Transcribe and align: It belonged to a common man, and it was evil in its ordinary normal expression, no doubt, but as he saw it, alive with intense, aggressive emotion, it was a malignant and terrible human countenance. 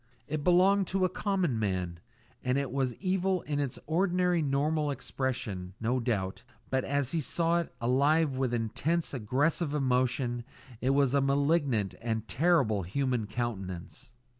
It 0.27 0.43
belonged 0.43 0.87
to 0.87 1.05
a 1.05 1.09
common 1.09 1.59
man, 1.59 1.99
and 2.43 2.57
it 2.57 2.71
was 2.71 2.95
evil 2.95 3.43
in 3.43 3.59
its 3.59 3.77
ordinary 3.85 4.41
normal 4.41 4.89
expression, 4.89 5.75
no 5.79 5.99
doubt, 5.99 6.41
but 6.71 6.83
as 6.83 7.11
he 7.11 7.21
saw 7.21 7.59
it, 7.59 7.71
alive 7.79 8.35
with 8.35 8.51
intense, 8.51 9.13
aggressive 9.13 9.75
emotion, 9.75 10.43
it 10.81 10.89
was 10.89 11.13
a 11.13 11.21
malignant 11.21 11.93
and 12.01 12.27
terrible 12.27 12.81
human 12.81 13.27
countenance. 13.27 14.11